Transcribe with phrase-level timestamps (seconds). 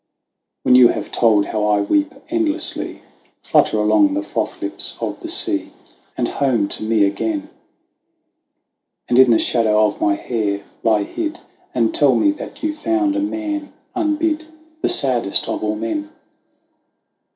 [0.63, 3.03] "When you have told how I weep endlessly,
[3.43, 5.73] Flutter along the froth lips of the sea
[6.17, 7.49] And home to me again,
[9.07, 11.37] And in the shadow of my hair lie hid,
[11.75, 14.45] And tell me how you came to one unbid,
[14.81, 16.09] The saddest of all men."